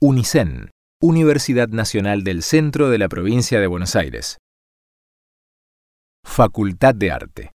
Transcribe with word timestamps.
UNICEN, 0.00 0.70
Universidad 1.02 1.70
Nacional 1.70 2.22
del 2.22 2.44
Centro 2.44 2.88
de 2.88 2.98
la 2.98 3.08
Provincia 3.08 3.58
de 3.58 3.66
Buenos 3.66 3.96
Aires. 3.96 4.38
Facultad 6.24 6.94
de 6.94 7.10
Arte. 7.10 7.50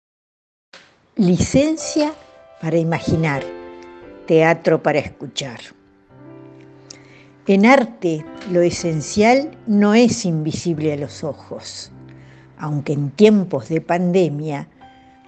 Licencia 1.15 2.13
para 2.59 2.75
imaginar, 2.77 3.45
teatro 4.27 4.83
para 4.83 4.99
escuchar. 4.99 5.61
En 7.47 7.65
arte 7.65 8.25
lo 8.51 8.59
esencial 8.59 9.57
no 9.65 9.93
es 9.93 10.25
invisible 10.25 10.91
a 10.91 10.97
los 10.97 11.23
ojos, 11.23 11.93
aunque 12.57 12.91
en 12.91 13.11
tiempos 13.11 13.69
de 13.69 13.79
pandemia 13.79 14.67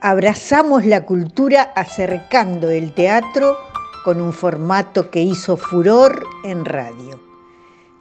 abrazamos 0.02 0.84
la 0.84 1.06
cultura 1.06 1.62
acercando 1.78 2.70
el 2.70 2.94
teatro 2.94 3.56
con 4.06 4.22
un 4.22 4.34
formato 4.34 5.10
que 5.10 5.24
hizo 5.24 5.58
furor 5.58 6.24
en 6.44 6.64
radio. 6.64 7.20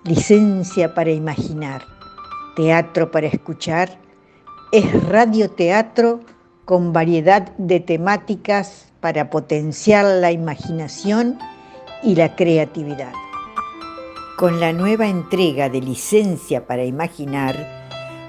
Licencia 0.05 0.95
para 0.95 1.11
imaginar, 1.11 1.83
teatro 2.55 3.11
para 3.11 3.27
escuchar, 3.27 3.99
es 4.71 5.09
radioteatro 5.09 6.21
con 6.67 6.93
variedad 6.93 7.57
de 7.57 7.81
temáticas 7.81 8.93
para 9.01 9.31
potenciar 9.31 10.05
la 10.05 10.31
imaginación 10.31 11.39
y 12.03 12.17
la 12.17 12.37
creatividad. 12.37 13.15
Con 14.37 14.61
la 14.61 14.75
nueva 14.75 15.07
entrega 15.07 15.71
de 15.71 15.81
Licencia 15.81 16.67
para 16.67 16.85
Imaginar, 16.85 17.57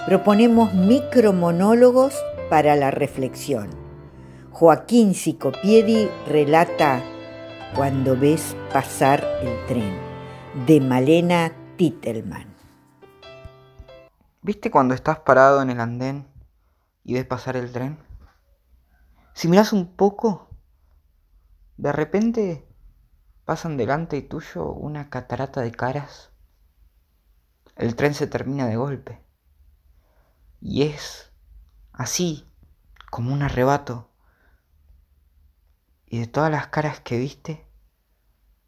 proponemos 0.05 0.73
micromonólogos 0.73 2.13
para 2.49 2.77
la 2.77 2.91
reflexión. 2.91 3.67
Joaquín 4.51 5.13
Sicopiedi 5.13 6.07
relata 6.26 7.03
Cuando 7.75 8.17
ves 8.17 8.55
pasar 8.71 9.21
el 9.41 9.65
tren, 9.65 9.99
de 10.65 10.79
Malena 10.79 11.52
Titelman. 11.75 12.55
¿Viste 14.41 14.71
cuando 14.71 14.93
estás 14.93 15.20
parado 15.20 15.62
en 15.62 15.70
el 15.70 15.81
andén 15.81 16.26
y 17.03 17.15
ves 17.15 17.26
pasar 17.26 17.57
el 17.57 17.73
tren? 17.73 17.99
Si 19.34 19.49
miras 19.49 19.73
un 19.73 19.93
poco, 19.98 20.49
de 21.76 21.91
repente 21.91 22.65
pasan 23.43 23.76
delante 23.76 24.21
tuyo 24.21 24.71
una 24.71 25.09
catarata 25.09 25.59
de 25.59 25.73
caras. 25.73 26.31
El 27.76 27.98
tren 27.98 28.13
se 28.13 28.26
termina 28.26 28.68
de 28.68 28.77
golpe. 28.77 29.21
Y 30.62 30.84
es 30.84 31.34
así, 31.91 32.49
como 33.12 33.34
un 33.34 33.43
arrebato. 33.43 34.12
Y 36.05 36.20
de 36.20 36.27
todas 36.27 36.49
las 36.49 36.68
caras 36.68 37.01
que 37.01 37.18
viste, 37.18 37.65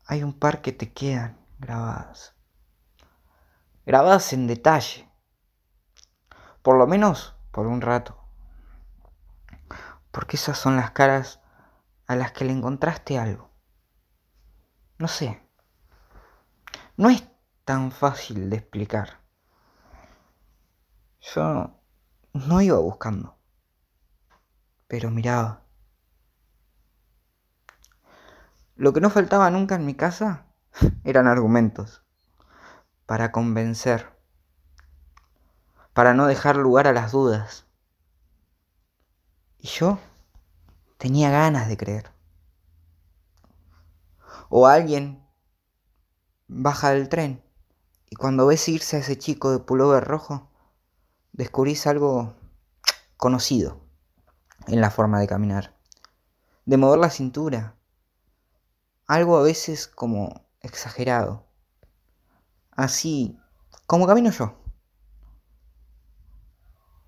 hay 0.08 0.24
un 0.24 0.34
par 0.34 0.62
que 0.62 0.72
te 0.72 0.94
quedan 0.94 1.38
grabadas. 1.60 2.34
Grabadas 3.86 4.32
en 4.32 4.48
detalle. 4.48 5.10
Por 6.62 6.78
lo 6.78 6.88
menos 6.88 7.36
por 7.52 7.68
un 7.68 7.82
rato. 7.82 8.18
Porque 10.12 10.38
esas 10.38 10.58
son 10.58 10.78
las 10.78 10.92
caras 10.92 11.42
a 12.08 12.16
las 12.16 12.32
que 12.32 12.46
le 12.46 12.54
encontraste 12.54 13.20
algo. 13.20 13.52
No 14.98 15.10
sé. 15.10 15.44
No 16.96 17.10
es 17.10 17.24
tan 17.66 17.92
fácil 17.92 18.50
de 18.50 18.58
explicar. 18.58 19.20
Yo 21.20 21.78
no 22.34 22.62
iba 22.62 22.80
buscando, 22.80 23.38
pero 24.88 25.12
miraba. 25.12 25.67
Lo 28.78 28.94
que 28.94 29.02
no 29.02 29.10
faltaba 29.10 29.50
nunca 29.50 29.76
en 29.76 29.86
mi 29.86 29.96
casa 29.96 30.46
eran 31.04 31.28
argumentos 31.28 32.04
para 33.06 33.32
convencer, 33.32 34.08
para 35.94 36.14
no 36.14 36.28
dejar 36.28 36.58
lugar 36.58 36.88
a 36.88 36.94
las 36.94 37.12
dudas. 37.12 37.66
Y 39.60 39.68
yo 39.68 40.00
tenía 40.98 41.32
ganas 41.32 41.68
de 41.68 41.78
creer 41.78 42.12
o 44.50 44.68
alguien 44.68 45.24
baja 46.48 46.92
del 46.92 47.10
tren 47.10 47.44
y 48.10 48.16
cuando 48.16 48.48
ves 48.48 48.68
irse 48.70 48.98
a 48.98 49.00
ese 49.00 49.18
chico 49.18 49.52
de 49.52 49.60
pullover 49.60 50.04
rojo, 50.04 50.50
descubrís 51.34 51.88
algo 51.88 52.36
conocido 53.18 53.82
en 54.68 54.82
la 54.82 54.92
forma 54.92 55.20
de 55.20 55.28
caminar, 55.28 55.76
de 56.66 56.78
mover 56.78 57.00
la 57.00 57.10
cintura, 57.10 57.77
algo 59.08 59.38
a 59.38 59.42
veces 59.42 59.88
como 59.88 60.46
exagerado, 60.62 61.48
así 62.72 63.40
como 63.86 64.06
camino 64.06 64.32
yo. 64.32 64.62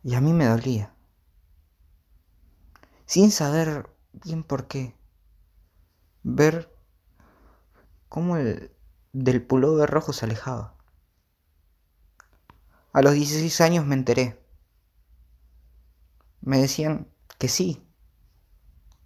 Y 0.01 0.15
a 0.15 0.21
mí 0.21 0.31
me 0.31 0.45
dolía, 0.45 0.95
sin 3.05 3.31
saber 3.31 3.89
bien 4.13 4.43
por 4.43 4.67
qué, 4.67 4.95
ver 6.23 6.73
cómo 8.07 8.37
el 8.37 8.73
del 9.11 9.45
pullover 9.45 9.89
rojo 9.89 10.13
se 10.13 10.25
alejaba. 10.25 10.75
A 12.93 13.01
los 13.01 13.13
16 13.13 13.61
años 13.61 13.85
me 13.85 13.95
enteré. 13.95 14.41
Me 16.41 16.59
decían 16.59 17.07
que 17.37 17.49
sí, 17.49 17.85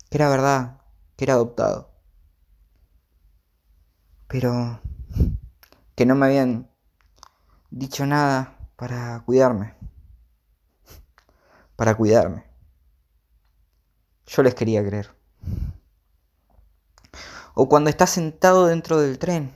que 0.09 0.17
era 0.17 0.29
verdad, 0.29 0.81
que 1.17 1.25
era 1.25 1.33
adoptado. 1.33 1.92
Pero 4.33 4.81
que 5.95 6.05
no 6.05 6.15
me 6.15 6.25
habían 6.25 6.69
dicho 7.71 8.05
nada 8.05 8.57
para 8.75 9.23
cuidarme. 9.25 9.75
Para 11.77 11.95
cuidarme. 11.95 12.43
Yo 14.27 14.43
les 14.43 14.55
quería 14.55 14.85
creer 14.85 15.15
o 17.53 17.69
cuando 17.69 17.89
estás 17.89 18.09
sentado 18.09 18.67
dentro 18.67 18.99
del 18.99 19.19
tren, 19.19 19.51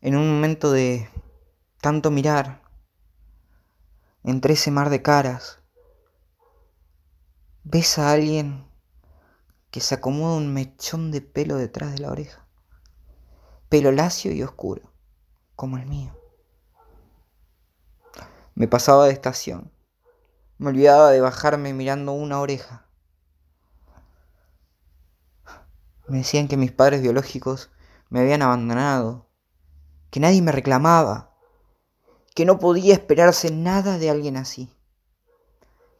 en 0.00 0.16
un 0.16 0.28
momento 0.28 0.72
de 0.72 1.08
tanto 1.80 2.10
mirar, 2.10 2.62
entre 4.24 4.54
ese 4.54 4.70
mar 4.70 4.88
de 4.88 5.02
caras, 5.02 5.60
ves 7.64 7.98
a 7.98 8.12
alguien 8.12 8.66
que 9.70 9.80
se 9.80 9.94
acomoda 9.94 10.36
un 10.36 10.52
mechón 10.52 11.10
de 11.10 11.20
pelo 11.20 11.56
detrás 11.56 11.92
de 11.92 11.98
la 11.98 12.10
oreja, 12.10 12.45
pelo 13.68 13.92
lacio 13.92 14.32
y 14.32 14.42
oscuro, 14.42 14.82
como 15.54 15.78
el 15.78 15.86
mío. 15.86 16.16
Me 18.54 18.68
pasaba 18.68 19.06
de 19.06 19.12
estación, 19.12 19.72
me 20.58 20.70
olvidaba 20.70 21.10
de 21.10 21.20
bajarme 21.20 21.72
mirando 21.72 22.12
una 22.12 22.40
oreja 22.40 22.86
Me 26.08 26.18
decían 26.18 26.46
que 26.46 26.56
mis 26.56 26.70
padres 26.70 27.02
biológicos 27.02 27.70
me 28.10 28.20
habían 28.20 28.42
abandonado, 28.42 29.26
que 30.10 30.20
nadie 30.20 30.40
me 30.40 30.52
reclamaba, 30.52 31.34
que 32.34 32.44
no 32.44 32.60
podía 32.60 32.94
esperarse 32.94 33.50
nada 33.50 33.98
de 33.98 34.10
alguien 34.10 34.36
así, 34.36 34.72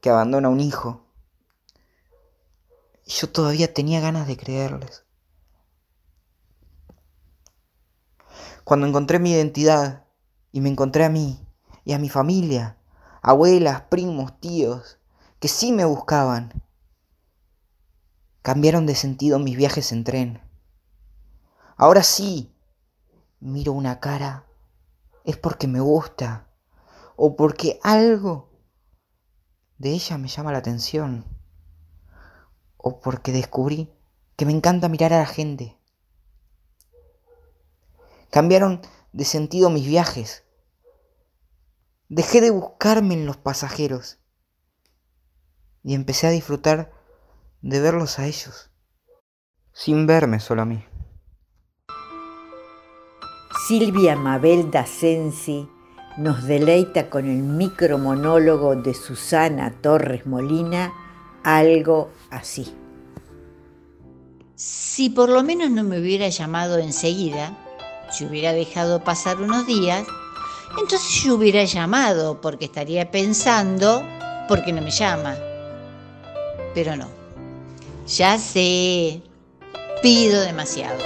que 0.01 0.11
abandona 0.11 0.47
a 0.47 0.53
un 0.53 0.61
hijo. 0.61 1.05
Y 3.05 3.11
yo 3.11 3.29
todavía 3.29 3.75
tenía 3.75 4.01
ganas 4.01 4.29
de 4.29 4.37
creerles. 4.37 5.05
Cuando 8.67 8.89
encontré 8.89 9.21
mi 9.21 9.31
identidad 9.31 10.07
y 10.51 10.61
me 10.61 10.69
encontré 10.69 11.05
a 11.05 11.09
mí 11.09 11.39
y 11.85 11.93
a 11.93 12.01
mi 12.01 12.09
familia, 12.09 12.77
abuelas, 13.23 13.83
primos, 13.83 14.41
tíos, 14.41 14.99
que 15.39 15.47
sí 15.47 15.71
me 15.71 15.85
buscaban, 15.85 16.65
Cambiaron 18.43 18.85
de 18.85 18.97
sentido 18.97 19.39
mis 19.39 19.57
viajes 19.57 19.93
en 19.93 20.03
tren. 20.03 20.41
Ahora 21.77 22.03
sí, 22.03 22.53
miro 23.39 23.71
una 23.71 24.01
cara, 24.01 24.47
es 25.23 25.37
porque 25.37 25.69
me 25.69 25.79
gusta 25.79 26.49
o 27.15 27.37
porque 27.37 27.79
algo 27.85 28.51
de 29.79 29.91
ella 29.91 30.19
me 30.19 30.27
llama 30.27 30.51
la 30.51 30.59
atención 30.59 31.25
o 32.77 32.99
porque 32.99 33.31
descubrí 33.31 33.93
que 34.35 34.45
me 34.45 34.53
encanta 34.53 34.89
mirar 34.89 35.13
a 35.13 35.19
la 35.19 35.27
gente. 35.27 35.79
Cambiaron 38.37 38.83
de 39.13 39.25
sentido 39.25 39.71
mis 39.71 39.87
viajes. 39.87 40.45
Dejé 42.11 42.43
de 42.43 42.51
buscarme 42.51 43.15
en 43.15 43.25
los 43.25 43.39
pasajeros 43.39 44.19
y 45.83 45.95
empecé 45.95 46.27
a 46.27 46.31
disfrutar 46.33 46.93
de 47.63 47.81
verlos 47.81 48.19
a 48.19 48.27
ellos, 48.27 48.71
sin 49.73 50.07
verme 50.07 50.39
solo 50.39 50.61
a 50.61 50.65
mí. 50.67 50.85
Silvia 53.69 54.17
Mabel 54.17 54.71
Dasensi 54.71 55.67
nos 56.19 56.45
deleita 56.45 57.09
con 57.09 57.31
el 57.31 57.43
micromonólogo 57.43 58.77
de 58.77 58.93
Susana 58.93 59.81
Torres 59.81 60.27
Molina, 60.27 60.93
algo 61.43 62.11
así. 62.31 62.71
Si 64.57 65.09
por 65.09 65.31
lo 65.31 65.43
menos 65.43 65.71
no 65.71 65.85
me 65.85 65.99
hubiera 65.99 66.29
llamado 66.29 66.77
enseguida, 66.77 67.63
Si 68.11 68.25
hubiera 68.25 68.53
dejado 68.53 69.03
pasar 69.03 69.41
unos 69.41 69.67
días, 69.67 70.07
entonces 70.81 71.23
yo 71.23 71.35
hubiera 71.35 71.65
llamado 71.65 72.41
porque 72.41 72.67
estaría 72.67 73.11
pensando, 73.11 74.03
¿por 74.49 74.65
qué 74.65 74.73
no 74.73 74.83
me 74.83 74.91
llama? 74.91 75.37
Pero 76.75 76.97
no. 76.97 77.09
Ya 78.07 78.39
sé, 78.39 79.23
pido 80.03 80.41
demasiado. 80.43 81.03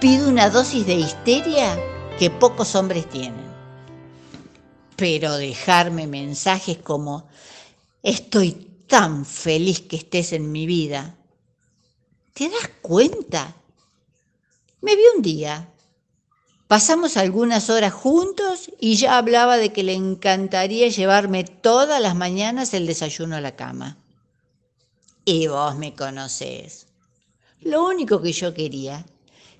Pido 0.00 0.28
una 0.28 0.50
dosis 0.50 0.86
de 0.86 0.94
histeria 0.94 1.78
que 2.18 2.30
pocos 2.30 2.74
hombres 2.74 3.08
tienen. 3.08 3.46
Pero 4.96 5.36
dejarme 5.36 6.06
mensajes 6.06 6.78
como, 6.78 7.28
estoy 8.02 8.52
tan 8.86 9.26
feliz 9.26 9.80
que 9.80 9.96
estés 9.96 10.32
en 10.32 10.52
mi 10.52 10.66
vida. 10.66 11.16
¿Te 12.32 12.48
das 12.48 12.70
cuenta? 12.80 13.54
Me 14.80 14.94
vi 14.94 15.02
un 15.16 15.22
día. 15.22 15.68
Pasamos 16.68 17.16
algunas 17.16 17.70
horas 17.70 17.92
juntos 17.92 18.72
y 18.80 18.96
ya 18.96 19.18
hablaba 19.18 19.56
de 19.56 19.72
que 19.72 19.84
le 19.84 19.94
encantaría 19.94 20.88
llevarme 20.88 21.44
todas 21.44 22.02
las 22.02 22.16
mañanas 22.16 22.74
el 22.74 22.88
desayuno 22.88 23.36
a 23.36 23.40
la 23.40 23.54
cama. 23.54 23.96
Y 25.24 25.46
vos 25.46 25.76
me 25.76 25.94
conocés. 25.94 26.88
Lo 27.60 27.86
único 27.86 28.20
que 28.20 28.32
yo 28.32 28.52
quería 28.52 29.06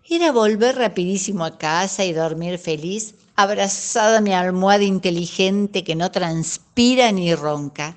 era 0.08 0.32
volver 0.32 0.76
rapidísimo 0.76 1.44
a 1.44 1.58
casa 1.58 2.04
y 2.04 2.12
dormir 2.12 2.58
feliz, 2.58 3.14
abrazada 3.36 4.18
a 4.18 4.20
mi 4.20 4.32
almohada 4.32 4.84
inteligente 4.84 5.84
que 5.84 5.94
no 5.94 6.10
transpira 6.10 7.12
ni 7.12 7.32
ronca. 7.36 7.96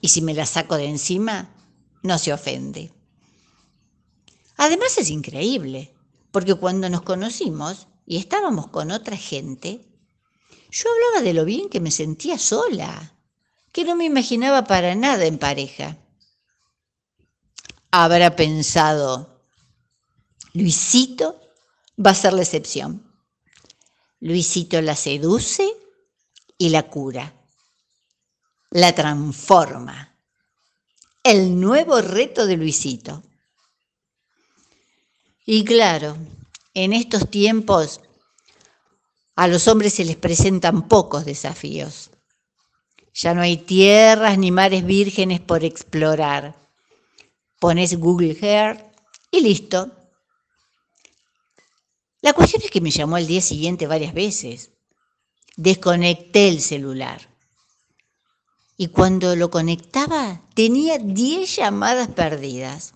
Y 0.00 0.08
si 0.08 0.22
me 0.22 0.34
la 0.34 0.46
saco 0.46 0.76
de 0.76 0.86
encima, 0.86 1.48
no 2.02 2.16
se 2.18 2.32
ofende. 2.32 2.92
Además 4.56 4.98
es 4.98 5.10
increíble, 5.10 5.92
porque 6.30 6.54
cuando 6.54 6.88
nos 6.88 7.02
conocimos 7.02 7.88
y 8.06 8.18
estábamos 8.18 8.68
con 8.68 8.92
otra 8.92 9.16
gente, 9.16 9.84
yo 10.70 10.88
hablaba 10.90 11.22
de 11.24 11.34
lo 11.34 11.44
bien 11.44 11.68
que 11.68 11.80
me 11.80 11.90
sentía 11.90 12.38
sola, 12.38 13.14
que 13.72 13.84
no 13.84 13.96
me 13.96 14.04
imaginaba 14.04 14.64
para 14.64 14.94
nada 14.94 15.26
en 15.26 15.38
pareja. 15.38 15.98
Habrá 17.90 18.36
pensado, 18.36 19.42
Luisito 20.52 21.40
va 22.04 22.10
a 22.12 22.14
ser 22.14 22.32
la 22.32 22.42
excepción. 22.42 23.02
Luisito 24.20 24.80
la 24.80 24.96
seduce 24.96 25.68
y 26.58 26.68
la 26.70 26.84
cura. 26.84 27.34
La 28.70 28.94
transforma. 28.94 30.16
El 31.22 31.60
nuevo 31.60 32.00
reto 32.00 32.46
de 32.46 32.56
Luisito. 32.56 33.22
Y 35.44 35.64
claro, 35.64 36.16
en 36.76 36.92
estos 36.92 37.30
tiempos 37.30 38.02
a 39.34 39.48
los 39.48 39.66
hombres 39.66 39.94
se 39.94 40.04
les 40.04 40.16
presentan 40.16 40.88
pocos 40.88 41.24
desafíos. 41.24 42.10
Ya 43.14 43.32
no 43.32 43.40
hay 43.40 43.56
tierras 43.56 44.36
ni 44.36 44.50
mares 44.50 44.84
vírgenes 44.84 45.40
por 45.40 45.64
explorar. 45.64 46.54
Pones 47.58 47.98
Google 47.98 48.36
Earth 48.42 48.84
y 49.30 49.40
listo, 49.40 49.90
la 52.20 52.34
cuestión 52.34 52.60
es 52.62 52.70
que 52.70 52.80
me 52.80 52.90
llamó 52.90 53.16
al 53.16 53.26
día 53.26 53.40
siguiente 53.40 53.86
varias 53.86 54.12
veces. 54.12 54.72
Desconecté 55.56 56.48
el 56.48 56.60
celular. 56.60 57.20
Y 58.76 58.88
cuando 58.88 59.34
lo 59.34 59.50
conectaba 59.50 60.42
tenía 60.54 60.98
10 60.98 61.56
llamadas 61.56 62.08
perdidas. 62.08 62.92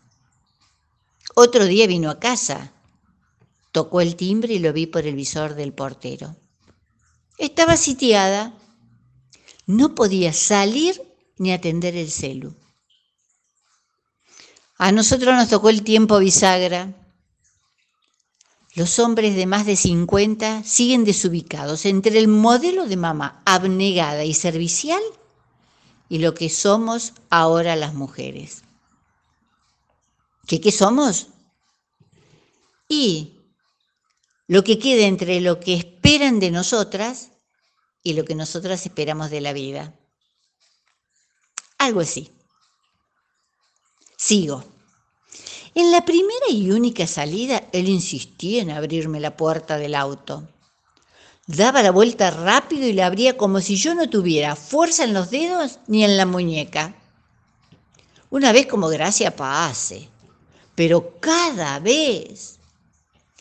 Otro 1.35 1.65
día 1.65 1.87
vino 1.87 2.11
a 2.11 2.19
casa. 2.21 2.75
Tocó 3.73 4.01
el 4.01 4.17
timbre 4.17 4.55
y 4.55 4.59
lo 4.59 4.73
vi 4.73 4.87
por 4.87 5.07
el 5.07 5.15
visor 5.15 5.55
del 5.55 5.73
portero. 5.73 6.37
Estaba 7.39 7.77
sitiada. 7.77 8.55
No 9.67 9.95
podía 9.95 10.33
salir 10.33 11.01
ni 11.39 11.53
atender 11.53 11.97
el 11.97 12.11
celu. 12.11 12.55
A 14.77 14.93
nosotros 14.93 15.35
nos 15.35 15.49
tocó 15.49 15.69
el 15.69 15.83
tiempo 15.83 16.19
bisagra 16.19 16.95
los 18.75 19.01
hombres 19.01 19.35
de 19.35 19.47
más 19.47 19.67
de 19.67 19.75
50 19.75 20.63
siguen 20.63 21.05
desubicados 21.05 21.87
entre 21.87 22.19
el 22.19 22.29
modelo 22.29 22.87
de 22.87 22.97
mamá 22.97 23.43
abnegada 23.45 24.25
y 24.25 24.33
servicial 24.33 25.03
y 26.09 26.19
lo 26.19 26.35
que 26.35 26.49
somos 26.49 27.15
ahora 27.31 27.75
las 27.75 27.95
mujeres. 27.95 28.63
¿Qué, 30.47 30.61
qué 30.61 30.71
somos? 30.71 31.29
Y 32.89 33.40
lo 34.51 34.65
que 34.65 34.81
queda 34.81 35.07
entre 35.07 35.41
lo 35.41 35.61
que 35.61 35.75
esperan 35.75 36.41
de 36.41 36.51
nosotras 36.51 37.31
y 38.03 38.15
lo 38.15 38.25
que 38.25 38.35
nosotras 38.35 38.85
esperamos 38.85 39.31
de 39.31 39.41
la 39.41 39.53
vida. 39.53 39.95
Algo 41.79 42.01
así. 42.01 42.33
Sigo. 44.17 44.65
En 45.73 45.93
la 45.93 46.05
primera 46.05 46.51
y 46.51 46.73
única 46.73 47.07
salida, 47.07 47.63
él 47.71 47.89
insistía 47.89 48.63
en 48.63 48.73
abrirme 48.73 49.21
la 49.21 49.37
puerta 49.37 49.79
del 49.79 49.95
auto. 49.95 50.49
Daba 51.47 51.81
la 51.81 51.93
vuelta 51.93 52.33
rápido 52.33 52.89
y 52.89 52.93
la 52.93 53.07
abría 53.07 53.37
como 53.37 53.61
si 53.61 53.77
yo 53.77 53.95
no 53.95 54.11
tuviera 54.11 54.57
fuerza 54.57 55.05
en 55.05 55.15
los 55.15 55.31
dedos 55.31 55.79
ni 55.87 56.03
en 56.03 56.17
la 56.17 56.27
muñeca. 56.27 56.97
Una 58.31 58.51
vez 58.51 58.67
como 58.67 58.89
gracia 58.89 59.37
pase, 59.37 60.09
pero 60.75 61.21
cada 61.21 61.79
vez. 61.79 62.60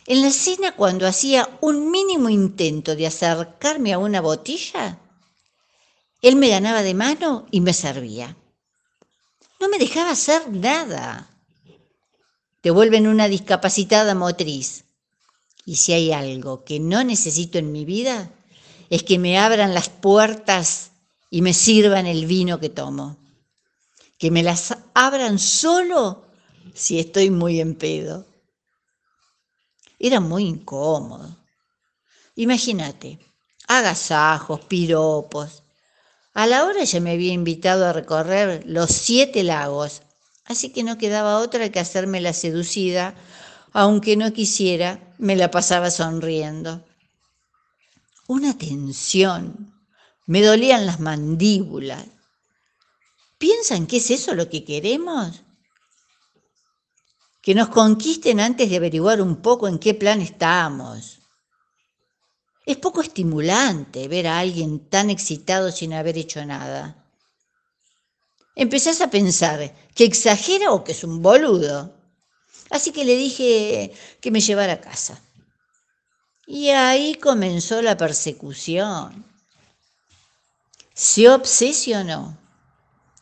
En 0.10 0.22
la 0.22 0.32
cena, 0.32 0.76
cuando 0.76 1.08
hacía 1.08 1.48
un 1.62 1.90
mínimo 1.90 2.28
intento 2.28 2.98
de 2.98 3.08
acercarme 3.08 3.94
a 3.94 3.98
una 3.98 4.20
botella, 4.20 5.00
él 6.22 6.36
me 6.36 6.50
ganaba 6.50 6.82
de 6.82 6.94
mano 6.94 7.46
y 7.52 7.62
me 7.62 7.74
servía. 7.74 8.36
No 9.62 9.70
me 9.70 9.78
dejaba 9.78 10.12
hacer 10.12 10.52
nada 10.52 11.30
te 12.62 12.72
vuelven 12.72 13.08
una 13.08 13.28
discapacitada 13.28 14.16
motriz. 14.16 14.84
Y 15.66 15.76
si 15.78 15.94
hay 15.94 16.12
algo 16.12 16.64
que 16.64 16.80
no 16.80 17.04
necesito 17.04 17.58
en 17.58 17.72
mi 17.72 17.86
vida, 17.86 18.32
es 18.90 19.04
que 19.04 19.20
me 19.20 19.38
abran 19.38 19.74
las 19.74 19.90
puertas 19.90 20.92
y 21.30 21.42
me 21.42 21.54
sirvan 21.54 22.08
el 22.08 22.26
vino 22.26 22.60
que 22.60 22.70
tomo. 22.70 23.18
Que 24.18 24.32
me 24.32 24.44
las 24.44 24.76
abran 24.94 25.40
solo 25.40 26.26
si 26.74 27.00
estoy 27.00 27.30
muy 27.30 27.62
en 27.62 27.76
pedo. 27.76 28.26
Era 30.00 30.20
muy 30.20 30.46
incómodo. 30.46 31.38
Imagínate, 32.36 33.20
agasajos, 33.68 34.62
piropos. 34.62 35.64
A 36.34 36.48
la 36.48 36.66
hora 36.66 36.84
ya 36.86 37.00
me 37.00 37.12
había 37.12 37.34
invitado 37.34 37.86
a 37.86 37.94
recorrer 37.94 38.64
los 38.66 38.90
siete 38.92 39.44
lagos 39.44 40.02
así 40.50 40.72
que 40.72 40.84
no 40.84 40.98
quedaba 40.98 41.40
otra 41.40 41.70
que 41.70 41.80
hacerme 41.80 42.20
la 42.20 42.34
seducida, 42.34 43.14
aunque 43.72 44.18
no 44.18 44.34
quisiera, 44.34 45.14
me 45.20 45.36
la 45.36 45.52
pasaba 45.52 45.92
sonriendo. 45.92 46.84
Una 48.28 48.58
tensión, 48.58 49.74
me 50.26 50.42
dolían 50.42 50.88
las 50.88 51.00
mandíbulas. 51.00 52.04
¿Piensan 53.38 53.86
que 53.86 53.98
es 53.98 54.10
eso 54.10 54.34
lo 54.34 54.50
que 54.50 54.66
queremos? 54.66 55.44
Que 57.50 57.56
nos 57.56 57.70
conquisten 57.70 58.40
antes 58.40 58.70
de 58.70 58.78
averiguar 58.78 59.20
un 59.24 59.38
poco 59.38 59.68
en 59.68 59.80
qué 59.80 59.96
plan 59.96 60.22
estamos. 60.22 61.18
Es 62.64 62.78
poco 62.78 63.02
estimulante 63.02 64.08
ver 64.08 64.28
a 64.28 64.38
alguien 64.38 64.88
tan 64.88 65.10
excitado 65.10 65.72
sin 65.72 65.94
haber 65.94 66.16
hecho 66.20 66.46
nada 66.46 67.00
empezás 68.60 69.00
a 69.00 69.10
pensar 69.10 69.74
que 69.96 70.04
exagera 70.04 70.72
o 70.74 70.84
que 70.84 70.92
es 70.92 71.04
un 71.04 71.22
boludo. 71.22 71.96
Así 72.70 72.92
que 72.92 73.06
le 73.06 73.16
dije 73.16 73.94
que 74.22 74.32
me 74.32 74.42
llevara 74.42 74.74
a 74.74 74.82
casa. 74.82 75.20
Y 76.46 76.70
ahí 76.70 77.16
comenzó 77.16 77.82
la 77.82 77.96
persecución. 77.96 79.26
¿Se 80.94 81.30
obsesionó? 81.30 82.38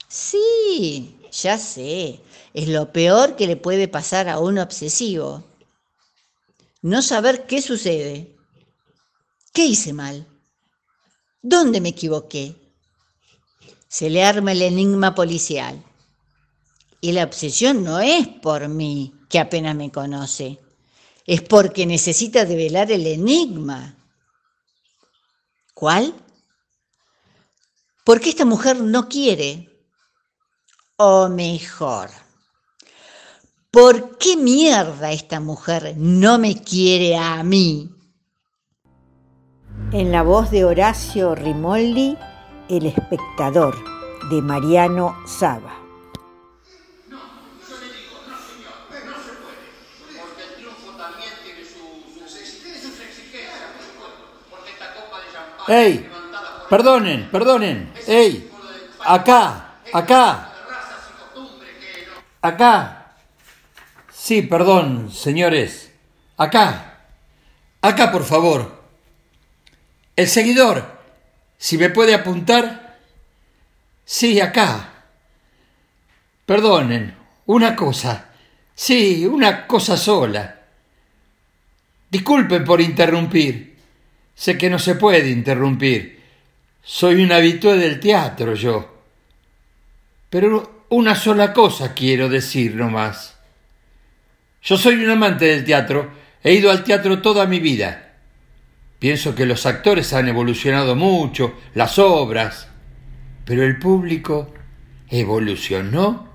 Sí, 0.09 1.19
ya 1.31 1.57
sé. 1.59 2.19
Es 2.57 2.67
lo 2.67 2.91
peor 2.91 3.35
que 3.35 3.45
le 3.45 3.55
puede 3.55 3.87
pasar 3.87 4.27
a 4.27 4.39
un 4.39 4.57
obsesivo. 4.57 5.43
No 6.81 7.01
saber 7.01 7.45
qué 7.45 7.61
sucede. 7.61 8.35
¿Qué 9.53 9.65
hice 9.65 9.93
mal? 9.93 10.25
¿Dónde 11.43 11.81
me 11.81 11.89
equivoqué? 11.89 12.55
se 13.87 14.09
le 14.09 14.23
arma 14.23 14.51
el 14.51 14.61
enigma 14.61 15.15
policial. 15.15 15.83
Y 16.99 17.11
la 17.13 17.23
obsesión 17.23 17.83
no 17.83 17.99
es 17.99 18.27
por 18.27 18.67
mí, 18.67 19.13
que 19.29 19.39
apenas 19.39 19.75
me 19.75 19.91
conoce, 19.91 20.59
es 21.25 21.41
porque 21.41 21.85
necesita 21.85 22.45
develar 22.45 22.91
el 22.91 23.05
enigma. 23.05 23.95
¿Cuál? 25.73 26.13
Porque 28.03 28.29
esta 28.29 28.45
mujer 28.45 28.81
no 28.81 29.07
quiere. 29.07 29.69
O 30.97 31.29
mejor, 31.29 32.09
¿por 33.71 34.17
qué 34.17 34.37
mierda 34.37 35.11
esta 35.11 35.39
mujer 35.39 35.93
no 35.97 36.37
me 36.37 36.61
quiere 36.61 37.17
a 37.17 37.43
mí? 37.43 37.89
En 39.91 40.11
la 40.11 40.21
voz 40.23 40.51
de 40.51 40.65
Horacio 40.65 41.35
Rimoldi, 41.35 42.17
El 42.69 42.85
espectador, 42.87 43.75
de 44.29 44.41
Mariano 44.41 45.15
Saba. 45.25 45.83
¡Ey! 55.67 56.09
Perdonen, 56.69 57.29
perdonen. 57.29 57.93
¡Ey! 58.07 58.49
Acá, 59.05 59.79
acá. 59.93 60.53
Acá. 62.41 62.96
Sí, 64.27 64.41
perdón, 64.41 65.09
señores. 65.09 65.89
Acá. 66.35 66.99
Acá, 67.79 68.11
por 68.11 68.25
favor. 68.25 68.83
El 70.17 70.27
seguidor. 70.27 70.99
Si 71.57 71.77
me 71.77 71.89
puede 71.91 72.13
apuntar. 72.13 72.99
Sí, 74.03 74.41
acá. 74.41 75.05
Perdonen. 76.45 77.15
Una 77.45 77.73
cosa. 77.73 78.31
Sí, 78.75 79.25
una 79.25 79.65
cosa 79.65 79.95
sola. 79.95 80.59
Disculpen 82.09 82.65
por 82.65 82.81
interrumpir. 82.81 83.77
Sé 84.35 84.57
que 84.57 84.69
no 84.69 84.77
se 84.77 84.95
puede 84.95 85.29
interrumpir. 85.29 86.21
Soy 86.83 87.23
un 87.23 87.31
habitué 87.31 87.77
del 87.77 88.01
teatro 88.01 88.55
yo. 88.55 89.03
Pero 90.29 90.83
una 90.89 91.15
sola 91.15 91.53
cosa 91.53 91.93
quiero 91.93 92.27
decir 92.27 92.75
nomás. 92.75 93.36
Yo 94.63 94.77
soy 94.77 94.95
un 95.03 95.09
amante 95.09 95.45
del 95.45 95.63
teatro, 95.63 96.11
he 96.43 96.53
ido 96.53 96.71
al 96.71 96.83
teatro 96.83 97.21
toda 97.21 97.45
mi 97.45 97.59
vida. 97.59 98.15
Pienso 98.99 99.35
que 99.35 99.45
los 99.45 99.65
actores 99.65 100.11
han 100.13 100.27
evolucionado 100.27 100.95
mucho, 100.95 101.59
las 101.75 101.99
obras, 101.99 102.67
pero 103.45 103.63
el 103.63 103.77
público 103.77 104.53
evolucionó. 105.09 106.27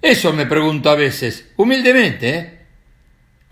Eso 0.00 0.32
me 0.32 0.46
pregunto 0.46 0.90
a 0.90 0.94
veces, 0.94 1.52
humildemente, 1.56 2.28
¿eh? 2.28 2.54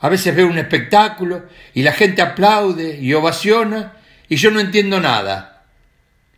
A 0.00 0.08
veces 0.08 0.34
veo 0.34 0.48
un 0.48 0.58
espectáculo 0.58 1.44
y 1.74 1.82
la 1.82 1.92
gente 1.92 2.22
aplaude 2.22 2.98
y 3.00 3.14
ovaciona 3.14 3.92
y 4.28 4.36
yo 4.36 4.50
no 4.50 4.58
entiendo 4.58 5.00
nada. 5.00 5.66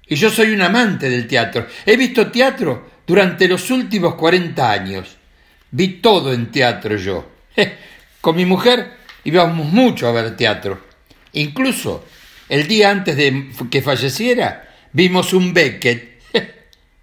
Y 0.07 0.17
yo 0.17 0.29
soy 0.29 0.53
un 0.53 0.61
amante 0.61 1.09
del 1.09 1.27
teatro. 1.27 1.67
He 1.87 1.97
visto 1.97 2.31
teatro 2.31 2.91
durante 3.07 3.49
los 3.49 3.71
últimos 3.71 4.17
40 4.17 4.71
años. 4.71 5.17
Vi 5.77 6.01
todo 6.01 6.33
en 6.33 6.53
teatro 6.53 6.97
yo. 6.97 7.29
Con 8.21 8.37
mi 8.37 8.45
mujer 8.45 8.93
íbamos 9.25 9.67
mucho 9.67 10.07
a 10.07 10.13
ver 10.13 10.37
teatro. 10.37 10.81
Incluso 11.33 12.05
el 12.49 12.69
día 12.69 12.91
antes 12.91 13.17
de 13.17 13.51
que 13.73 13.83
falleciera 13.83 14.69
vimos 14.93 15.33
un 15.33 15.53
Beckett. 15.53 16.15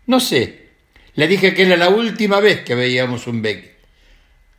No 0.07 0.19
sé, 0.19 0.69
le 1.15 1.27
dije 1.27 1.53
que 1.53 1.63
era 1.63 1.75
la 1.75 1.89
última 1.89 2.39
vez 2.39 2.61
que 2.61 2.75
veíamos 2.75 3.27
un 3.27 3.41
Beckett. 3.41 3.77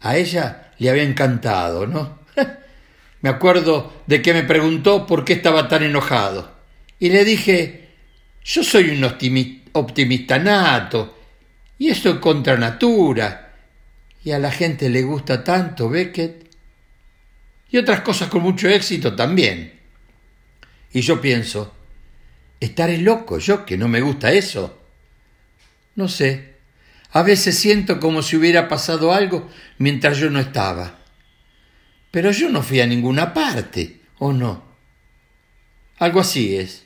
A 0.00 0.16
ella 0.16 0.72
le 0.78 0.90
había 0.90 1.04
encantado, 1.04 1.86
¿no? 1.86 2.20
me 3.22 3.30
acuerdo 3.30 4.02
de 4.06 4.20
que 4.20 4.34
me 4.34 4.42
preguntó 4.42 5.06
por 5.06 5.24
qué 5.24 5.32
estaba 5.32 5.68
tan 5.68 5.84
enojado. 5.84 6.52
Y 6.98 7.08
le 7.08 7.24
dije, 7.24 7.88
yo 8.44 8.62
soy 8.62 8.90
un 8.90 9.04
optimista 9.04 10.38
nato, 10.38 11.18
y 11.78 11.88
eso 11.88 12.10
es 12.10 12.16
contra 12.16 12.56
natura. 12.56 13.51
Y 14.24 14.30
a 14.32 14.38
la 14.38 14.50
gente 14.50 14.88
le 14.88 15.02
gusta 15.02 15.42
tanto 15.42 15.88
Beckett. 15.88 16.48
Y 17.70 17.78
otras 17.78 18.02
cosas 18.02 18.28
con 18.28 18.42
mucho 18.42 18.68
éxito 18.68 19.16
también. 19.16 19.72
Y 20.92 21.00
yo 21.00 21.20
pienso, 21.20 21.74
¿estaré 22.60 22.98
loco 22.98 23.38
yo 23.38 23.64
que 23.64 23.78
no 23.78 23.88
me 23.88 24.00
gusta 24.00 24.32
eso? 24.32 24.78
No 25.94 26.06
sé, 26.08 26.52
a 27.12 27.22
veces 27.22 27.58
siento 27.58 28.00
como 28.00 28.22
si 28.22 28.36
hubiera 28.36 28.68
pasado 28.68 29.12
algo 29.12 29.48
mientras 29.78 30.18
yo 30.18 30.30
no 30.30 30.40
estaba. 30.40 30.98
Pero 32.10 32.30
yo 32.30 32.48
no 32.50 32.62
fui 32.62 32.80
a 32.80 32.86
ninguna 32.86 33.32
parte, 33.32 34.00
¿o 34.18 34.32
no? 34.32 34.62
Algo 35.98 36.20
así 36.20 36.56
es. 36.56 36.84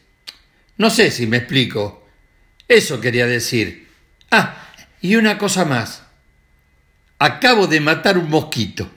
No 0.77 0.91
sé 0.91 1.11
si 1.11 1.27
me 1.27 1.39
explico. 1.39 2.07
Eso 2.69 3.01
quería 3.01 3.27
decir. 3.27 3.89
Ah, 4.31 4.73
y 5.01 5.17
una 5.17 5.39
cosa 5.39 5.65
más. 5.65 6.03
Acabo 7.19 7.67
de 7.67 7.81
matar 7.81 8.19
un 8.19 8.31
mosquito. 8.31 8.91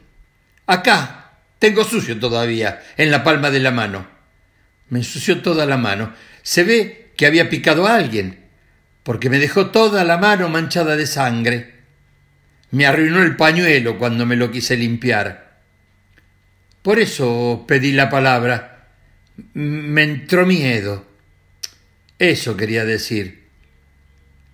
Acá. 0.66 1.16
Tengo 1.60 1.84
sucio 1.84 2.18
todavía, 2.18 2.82
en 2.96 3.12
la 3.12 3.22
palma 3.22 3.52
de 3.52 3.60
la 3.60 3.72
mano. 3.72 4.08
Me 4.88 5.00
ensució 5.00 5.42
toda 5.42 5.66
la 5.66 5.76
mano. 5.76 6.14
Se 6.42 6.64
ve 6.64 7.12
que 7.18 7.26
había 7.26 7.50
picado 7.50 7.86
a 7.86 7.96
alguien 7.96 8.40
porque 9.04 9.30
me 9.30 9.40
dejó 9.40 9.72
toda 9.72 10.04
la 10.04 10.18
mano 10.18 10.50
manchada 10.50 10.96
de 10.96 11.08
sangre. 11.08 11.74
Me 12.72 12.86
arruinó 12.86 13.24
el 13.24 13.36
pañuelo 13.36 13.98
cuando 13.98 14.26
me 14.26 14.36
lo 14.36 14.52
quise 14.52 14.78
limpiar. 14.78 15.62
Por 16.82 17.00
eso 17.00 17.66
pedí 17.68 17.92
la 17.92 18.10
palabra. 18.10 18.88
Me 19.54 20.04
entró 20.04 20.46
miedo. 20.46 21.08
Eso 22.20 22.56
quería 22.56 22.86
decir. 22.86 23.48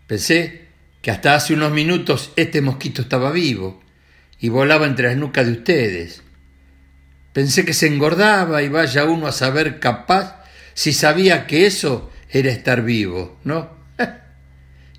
Pensé 0.08 0.65
que 1.06 1.12
hasta 1.12 1.36
hace 1.36 1.54
unos 1.54 1.72
minutos 1.72 2.32
este 2.36 2.62
mosquito 2.62 3.04
estaba 3.04 3.32
vivo 3.32 3.80
y 4.40 4.50
volaba 4.50 4.88
entre 4.88 5.10
las 5.10 5.18
nucas 5.18 5.46
de 5.46 5.52
ustedes. 5.52 6.24
Pensé 7.32 7.64
que 7.64 7.76
se 7.76 7.86
engordaba 7.86 8.64
y 8.64 8.70
vaya 8.70 9.06
uno 9.06 9.28
a 9.28 9.32
saber 9.32 9.80
capaz 9.80 10.44
si 10.74 10.94
sabía 10.94 11.46
que 11.46 11.68
eso 11.68 12.10
era 12.32 12.50
estar 12.50 12.82
vivo, 12.82 13.40
¿no? 13.44 13.70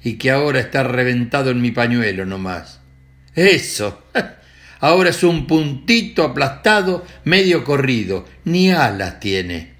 y 0.04 0.12
que 0.12 0.30
ahora 0.30 0.60
está 0.60 0.84
reventado 0.84 1.50
en 1.50 1.60
mi 1.60 1.72
pañuelo 1.72 2.24
nomás. 2.24 2.78
Eso. 3.34 4.04
Ahora 4.78 5.10
es 5.10 5.24
un 5.24 5.48
puntito 5.48 6.22
aplastado, 6.22 7.04
medio 7.24 7.64
corrido, 7.64 8.26
ni 8.44 8.70
alas 8.70 9.18
tiene. 9.18 9.72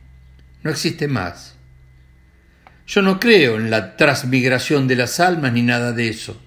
No 0.65 0.73
existe 0.73 1.07
más. 1.07 1.56
Yo 2.87 3.03
no 3.03 3.19
creo 3.19 3.57
en 3.57 3.71
la 3.71 3.97
transmigración 3.97 4.87
de 4.87 4.97
las 4.97 5.19
almas 5.21 5.53
ni 5.53 5.63
nada 5.63 5.93
de 5.93 6.09
eso. 6.09 6.41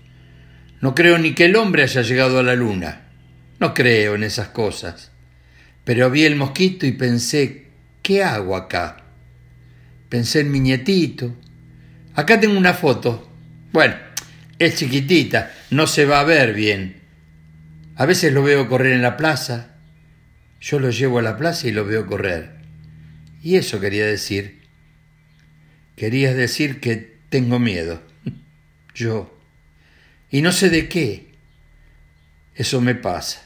No 0.82 0.96
creo 0.96 1.18
ni 1.18 1.34
que 1.34 1.46
el 1.46 1.56
hombre 1.56 1.84
haya 1.84 2.02
llegado 2.02 2.40
a 2.40 2.44
la 2.44 2.56
luna. 2.56 3.02
No 3.60 3.74
creo 3.74 4.16
en 4.16 4.24
esas 4.24 4.50
cosas. 4.50 5.12
Pero 5.84 6.10
vi 6.10 6.24
el 6.24 6.38
mosquito 6.38 6.86
y 6.86 6.94
pensé, 6.94 7.68
¿qué 8.02 8.24
hago 8.24 8.56
acá? 8.56 9.04
Pensé 10.08 10.40
en 10.40 10.52
mi 10.52 10.60
nietito. 10.60 11.36
Acá 12.16 12.40
tengo 12.40 12.58
una 12.58 12.74
foto, 12.74 13.30
bueno, 13.72 13.96
es 14.58 14.76
chiquitita, 14.76 15.52
no 15.70 15.88
se 15.88 16.06
va 16.06 16.20
a 16.20 16.24
ver 16.24 16.54
bien. 16.54 17.02
A 17.96 18.06
veces 18.06 18.34
lo 18.34 18.44
veo 18.44 18.68
correr 18.68 18.94
en 18.94 19.02
la 19.02 19.16
plaza. 19.16 19.76
Yo 20.60 20.80
lo 20.80 20.90
llevo 20.90 21.20
a 21.20 21.22
la 21.22 21.38
plaza 21.38 21.68
y 21.68 21.72
lo 21.72 21.86
veo 21.86 22.08
correr. 22.08 22.56
Y 23.42 23.56
eso 23.56 23.80
quería 23.80 24.06
decir. 24.06 24.59
Quería 26.00 26.34
decir 26.34 26.80
que 26.80 26.96
tengo 27.30 27.60
miedo. 27.60 28.02
Yo. 28.96 29.38
Y 30.32 30.42
no 30.42 30.54
sé 30.54 30.70
de 30.70 30.88
qué. 30.88 31.34
Eso 32.56 32.80
me 32.80 32.96
pasa. 32.96 33.44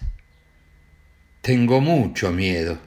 Tengo 1.41 1.81
mucho 1.81 2.29
miedo. 2.29 2.77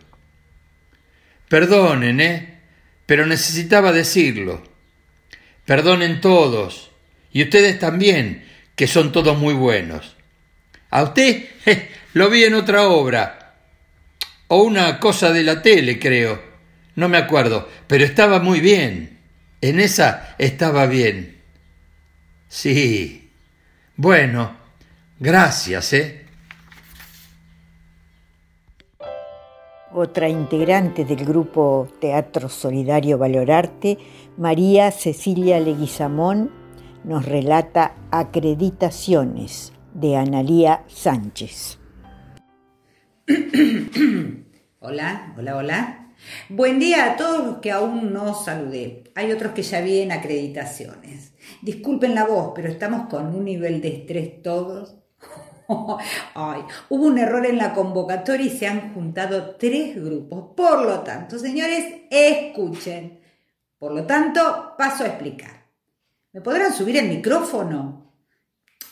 Perdonen, 1.49 2.21
¿eh? 2.21 2.59
Pero 3.07 3.27
necesitaba 3.27 3.91
decirlo. 3.91 4.63
Perdonen 5.65 6.21
todos 6.21 6.93
y 7.33 7.43
ustedes 7.43 7.81
también, 7.81 8.45
que 8.77 8.87
son 8.87 9.11
todos 9.11 9.37
muy 9.37 9.55
buenos. 9.55 10.15
A 10.91 11.03
usted 11.03 11.45
lo 12.13 12.31
vi 12.31 12.45
en 12.45 12.55
otra 12.55 12.87
obra, 12.87 13.57
o 14.47 14.63
una 14.63 15.01
cosa 15.01 15.33
de 15.33 15.43
la 15.43 15.61
tele, 15.61 15.99
creo. 15.99 16.41
No 16.95 17.09
me 17.09 17.19
acuerdo, 17.19 17.69
pero 17.89 18.05
estaba 18.05 18.39
muy 18.39 18.61
bien. 18.61 19.16
En 19.67 19.81
esa 19.81 20.37
estaba 20.39 20.87
bien. 20.87 21.43
Sí. 22.47 23.33
Bueno, 23.97 24.57
gracias, 25.19 25.93
¿eh? 25.93 26.25
Otra 29.93 30.29
integrante 30.29 31.05
del 31.05 31.25
grupo 31.25 31.89
Teatro 32.01 32.49
Solidario 32.49 33.19
Valorarte, 33.19 33.99
María 34.37 34.93
Cecilia 34.93 35.59
Leguizamón, 35.59 36.53
nos 37.03 37.27
relata 37.27 37.97
Acreditaciones 38.13 39.73
de 39.95 40.17
Analía 40.17 40.85
Sánchez. 40.87 41.81
Hola, 44.79 45.35
hola, 45.37 45.57
hola. 45.57 46.06
Buen 46.49 46.79
día 46.79 47.13
a 47.13 47.17
todos 47.17 47.47
los 47.47 47.59
que 47.59 47.71
aún 47.71 48.13
no 48.13 48.35
saludé. 48.35 49.05
Hay 49.15 49.33
otros 49.33 49.53
que 49.53 49.63
ya 49.63 49.81
vi 49.81 50.01
en 50.01 50.13
acreditaciones. 50.13 51.33
Disculpen 51.63 52.15
la 52.15 52.25
voz, 52.25 52.53
pero 52.55 52.69
estamos 52.69 53.09
con 53.09 53.35
un 53.35 53.45
nivel 53.45 53.81
de 53.81 53.89
estrés 53.89 54.43
todos. 54.43 54.97
Ay, 56.35 56.63
hubo 56.89 57.07
un 57.07 57.19
error 57.19 57.45
en 57.47 57.59
la 57.59 57.75
convocatoria 57.75 58.47
y 58.47 58.57
se 58.57 58.67
han 58.67 58.95
juntado 58.95 59.57
tres 59.57 59.97
grupos. 59.97 60.55
Por 60.57 60.85
lo 60.85 61.01
tanto, 61.01 61.39
señores, 61.39 62.03
escuchen. 62.11 63.21
Por 63.79 63.93
lo 63.93 64.05
tanto, 64.05 64.75
paso 64.79 65.05
a 65.05 65.09
explicar. 65.09 65.67
¿Me 66.33 66.41
podrán 66.41 66.73
subir 66.73 66.97
el 66.97 67.09
micrófono? 67.09 68.13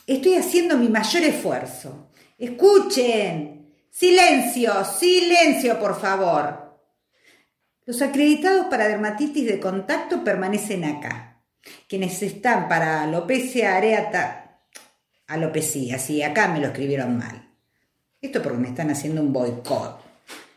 Estoy 0.07 0.35
haciendo 0.35 0.77
mi 0.77 0.89
mayor 0.89 1.23
esfuerzo. 1.23 2.09
Escuchen. 2.37 3.55
Silencio, 3.89 4.83
silencio, 4.83 5.79
por 5.79 5.99
favor. 5.99 6.64
Los 7.85 8.01
acreditados 8.01 8.65
para 8.65 8.87
dermatitis 8.87 9.45
de 9.45 9.59
contacto 9.59 10.23
permanecen 10.23 10.83
acá. 10.85 11.43
Quienes 11.87 12.21
están 12.23 12.67
para 12.67 13.03
alopecia 13.03 13.77
areata, 13.77 14.61
alopecia, 15.27 15.99
sí, 15.99 16.23
acá 16.23 16.47
me 16.47 16.59
lo 16.59 16.67
escribieron 16.67 17.17
mal. 17.17 17.47
Esto 18.19 18.41
porque 18.41 18.57
me 18.57 18.69
están 18.69 18.89
haciendo 18.89 19.21
un 19.21 19.31
boicot. 19.31 20.03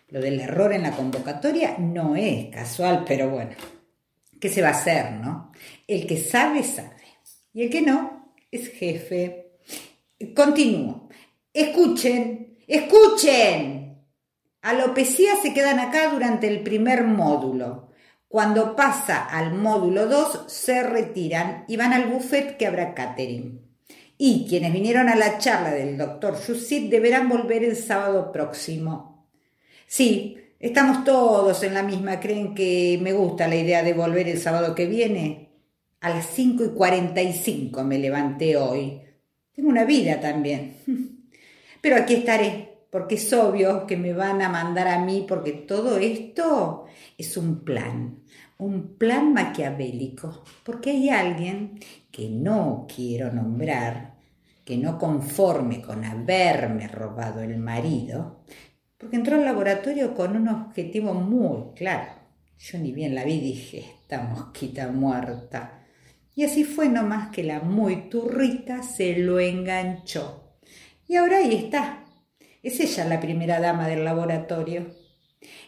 Lo 0.08 0.20
del 0.23 0.40
error 0.40 0.73
en 0.73 0.85
la 0.85 0.92
convocatoria 0.92 1.76
no 1.78 2.16
es 2.16 2.47
casual, 2.47 3.04
pero 3.06 3.28
bueno, 3.28 3.52
¿qué 4.40 4.49
se 4.49 4.62
va 4.62 4.68
a 4.68 4.73
hacer, 4.73 5.12
no? 5.12 5.52
El 5.87 6.06
que 6.06 6.16
sabe, 6.16 6.62
sabe. 6.62 6.97
Y 7.52 7.64
el 7.64 7.70
que 7.70 7.82
no, 7.82 8.32
es 8.50 8.68
jefe. 8.68 9.58
Continúo. 10.35 11.11
Escuchen, 11.52 12.56
escuchen. 12.66 13.77
Alopecia 14.62 15.37
se 15.37 15.55
quedan 15.55 15.79
acá 15.79 16.11
durante 16.11 16.49
el 16.49 16.62
primer 16.62 17.05
módulo. 17.05 17.88
Cuando 18.29 18.77
pasa 18.77 19.25
al 19.25 19.55
módulo 19.55 20.07
2, 20.07 20.45
se 20.49 20.83
retiran 20.83 21.65
y 21.69 21.77
van 21.77 21.93
al 21.93 22.09
buffet 22.09 22.57
que 22.57 22.67
habrá 22.67 22.93
catering. 22.93 23.62
Y 24.19 24.47
quienes 24.49 24.73
vinieron 24.73 25.09
a 25.09 25.15
la 25.15 25.38
charla 25.38 25.71
del 25.71 25.97
doctor 25.97 26.37
Yusit 26.45 26.91
deberán 26.91 27.29
volver 27.29 27.62
el 27.62 27.77
sábado 27.77 28.33
próximo. 28.33 29.29
Sí, 29.87 30.37
estamos 30.59 31.05
todos 31.05 31.62
en 31.62 31.75
la 31.75 31.85
misma. 31.85 32.19
¿Creen 32.19 32.55
que 32.55 32.99
me 33.00 33.12
gusta 33.12 33.47
la 33.47 33.57
idea 33.57 33.85
de 33.85 33.95
volver 33.95 34.29
el 34.29 34.38
sábado 34.38 34.75
que 34.75 34.87
viene? 34.87 35.50
A 36.00 36.11
las 36.11 36.27
5 36.27 36.65
y 36.65 36.69
45 36.71 37.85
me 37.85 37.99
levanté 37.99 38.57
hoy. 38.57 39.03
Tengo 39.55 39.69
una 39.69 39.85
vida 39.85 40.21
también. 40.21 40.77
Pero 41.81 41.97
aquí 41.97 42.15
estaré, 42.15 42.77
porque 42.90 43.16
es 43.16 43.33
obvio 43.33 43.87
que 43.87 43.97
me 43.97 44.12
van 44.12 44.42
a 44.42 44.49
mandar 44.49 44.88
a 44.88 45.04
mí, 45.04 45.25
porque 45.28 45.52
todo 45.52 45.99
esto 45.99 46.87
es 47.16 47.37
un 47.37 47.64
plan, 47.64 48.23
un 48.59 48.97
plan 48.97 49.33
maquiavélico, 49.33 50.45
porque 50.64 50.90
hay 50.90 51.11
alguien 51.11 51.78
que 52.11 52.30
no 52.30 52.87
quiero 52.95 53.33
nombrar, 53.33 54.14
que 54.64 54.76
no 54.76 54.99
conforme 54.99 55.83
con 55.83 56.04
haberme 56.04 56.88
robado 56.88 57.42
el 57.42 57.59
marido, 57.59 58.45
porque 58.97 59.16
entró 59.16 59.37
al 59.37 59.45
laboratorio 59.45 60.14
con 60.14 60.37
un 60.37 60.49
objetivo 60.49 61.14
muy 61.14 61.75
claro. 61.75 62.12
Yo 62.59 62.78
ni 62.78 62.92
bien 62.92 63.14
la 63.14 63.25
vi 63.25 63.38
dije, 63.38 63.85
esta 64.00 64.23
mosquita 64.23 64.88
muerta. 64.88 65.85
Y 66.35 66.45
así 66.45 66.64
fue 66.64 66.88
nomás 66.88 67.30
que 67.30 67.45
la 67.45 67.61
muy 67.61 68.09
turrita 68.09 68.83
se 68.83 69.16
lo 69.18 69.38
enganchó. 69.38 70.57
Y 71.07 71.16
ahora 71.16 71.38
ahí 71.38 71.54
está. 71.54 72.04
Es 72.62 72.81
ella 72.81 73.05
la 73.05 73.21
primera 73.21 73.61
dama 73.61 73.87
del 73.87 74.05
laboratorio. 74.05 74.87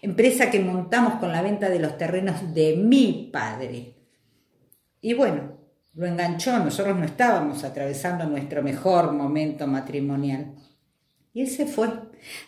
Empresa 0.02 0.50
que 0.50 0.60
montamos 0.60 1.14
con 1.14 1.30
la 1.30 1.42
venta 1.42 1.68
de 1.68 1.78
los 1.78 1.96
terrenos 1.96 2.52
de 2.54 2.76
mi 2.76 3.30
padre. 3.32 3.94
Y 5.00 5.14
bueno, 5.14 5.58
lo 5.94 6.06
enganchó, 6.06 6.58
nosotros 6.58 6.96
no 6.96 7.04
estábamos 7.04 7.64
atravesando 7.64 8.24
nuestro 8.26 8.62
mejor 8.62 9.12
momento 9.12 9.66
matrimonial. 9.66 10.54
Y 11.32 11.42
él 11.42 11.48
se 11.48 11.66
fue, 11.66 11.88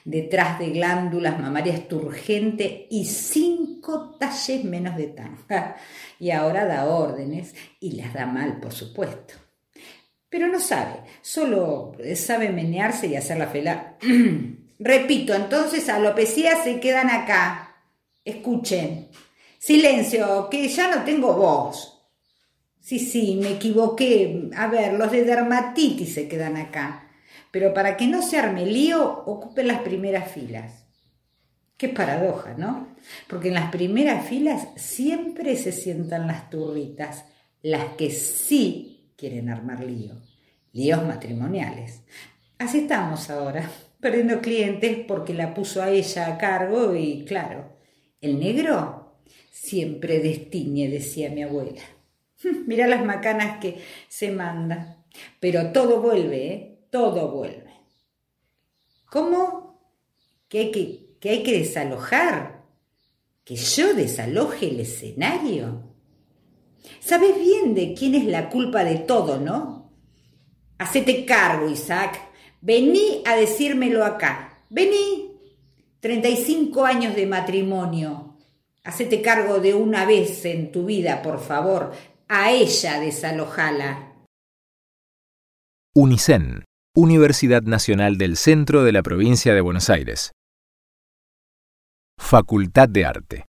detrás 0.05 0.59
de 0.59 0.71
glándulas 0.71 1.39
mamarias 1.39 1.87
turgente 1.87 2.87
y 2.91 3.05
cinco 3.05 4.17
talles 4.19 4.65
menos 4.65 4.97
de 4.97 5.07
tanga. 5.09 5.77
Y 6.19 6.31
ahora 6.31 6.67
da 6.67 6.87
órdenes 6.87 7.53
y 7.81 7.93
las 7.93 8.15
da 8.15 8.27
mal, 8.27 8.61
por 8.61 8.73
supuesto. 8.73 9.35
Pero 10.33 10.49
no 10.49 10.59
sabe, 10.59 10.95
solo 11.21 11.93
sabe 12.17 12.49
menearse 12.49 13.07
y 13.07 13.15
hacer 13.15 13.39
la 13.39 13.47
fela. 13.47 13.99
Repito, 14.81 15.35
entonces 15.35 15.89
alopecia 15.89 16.65
se 16.65 16.81
quedan 16.81 17.09
acá. 17.11 17.77
Escuchen. 18.25 19.09
Silencio, 19.59 20.49
que 20.51 20.67
ya 20.67 20.93
no 20.93 21.05
tengo 21.05 21.35
voz. 21.35 22.03
Sí, 22.81 22.99
sí, 22.99 23.39
me 23.41 23.53
equivoqué. 23.53 24.49
A 24.57 24.67
ver, 24.67 24.95
los 24.95 25.13
de 25.13 25.25
dermatitis 25.25 26.15
se 26.15 26.27
quedan 26.27 26.57
acá 26.57 27.11
pero 27.53 27.75
para 27.75 27.97
que 27.97 28.09
no 28.09 28.23
se 28.23 28.39
arme 28.39 28.67
lío, 28.67 29.23
ocupen 29.27 29.69
las 29.69 29.81
primeras 29.81 30.33
filas. 30.33 30.87
Qué 31.77 31.91
paradoja, 31.91 32.55
¿no? 32.57 32.89
Porque 33.29 33.49
en 33.49 33.55
las 33.55 33.71
primeras 33.71 34.27
filas 34.27 34.69
siempre 34.77 35.57
se 35.57 35.71
sientan 35.71 36.27
las 36.27 36.49
turritas, 36.49 37.27
las 37.61 37.95
que 37.97 38.11
sí 38.11 38.92
quieren 39.23 39.51
armar 39.51 39.85
lío, 39.85 40.15
líos 40.73 41.07
matrimoniales. 41.07 42.03
Así 42.59 42.79
estamos 42.79 43.31
ahora, 43.31 43.71
perdiendo 44.01 44.41
clientes 44.41 44.99
porque 45.07 45.33
la 45.33 45.55
puso 45.55 45.81
a 45.81 45.91
ella 45.91 46.27
a 46.27 46.39
cargo 46.39 46.97
y 46.97 47.25
claro, 47.25 47.77
el 48.21 48.41
negro 48.41 49.21
siempre 49.53 50.19
destiñe, 50.19 50.89
decía 50.89 51.31
mi 51.31 51.45
abuela. 51.45 51.83
Mira 52.67 52.89
las 52.89 53.05
macanas 53.05 53.61
que 53.61 53.81
se 54.09 54.33
manda. 54.33 54.97
Pero 55.39 55.71
todo 55.71 56.03
vuelve, 56.03 56.47
¿eh? 56.49 56.79
todo 56.91 57.31
vuelve. 57.31 57.71
¿Cómo? 59.09 59.81
¿Que 60.49 60.59
hay 60.59 60.71
que, 60.73 61.17
que 61.21 61.31
hay 61.31 61.43
que 61.45 61.59
desalojar? 61.61 62.65
¿Que 63.45 63.55
yo 63.55 63.95
desaloje 63.95 64.69
el 64.71 64.81
escenario? 64.81 65.92
Sabes 67.01 67.37
bien 67.37 67.75
de 67.75 67.95
quién 67.95 68.15
es 68.15 68.25
la 68.25 68.49
culpa 68.49 68.85
de 68.85 68.97
todo, 68.97 69.39
¿no? 69.39 69.91
Hacete 70.79 71.25
cargo, 71.25 71.69
Isaac. 71.69 72.21
Vení 72.61 73.23
a 73.27 73.37
decírmelo 73.37 74.05
acá. 74.05 74.65
Vení. 74.71 75.31
35 76.01 76.85
años 76.85 77.15
de 77.15 77.27
matrimonio. 77.27 78.37
Hacete 78.85 79.23
cargo 79.23 79.61
de 79.61 79.75
una 79.75 80.05
vez 80.05 80.45
en 80.45 80.73
tu 80.73 80.87
vida, 80.87 81.23
por 81.23 81.41
favor. 81.41 81.93
A 82.29 82.51
ella 82.51 82.99
desalojala. 82.99 84.13
UNICEN 85.95 86.65
Universidad 86.95 87.63
Nacional 87.63 88.19
del 88.19 88.37
Centro 88.37 88.85
de 88.85 88.93
la 88.93 89.03
Provincia 89.03 89.55
de 89.55 89.63
Buenos 89.63 89.89
Aires. 89.89 90.33
Facultad 92.19 92.89
de 92.89 93.07
Arte. 93.07 93.47